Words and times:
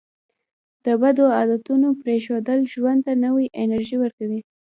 د 0.85 0.87
بدو 1.01 1.25
عادتونو 1.37 1.87
پرېښودل 2.01 2.59
ژوند 2.73 2.99
ته 3.05 3.13
نوې 3.25 3.45
انرژي 3.61 3.97
ورکوي. 3.99 4.41